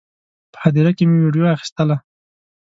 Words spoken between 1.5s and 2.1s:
اخیستله.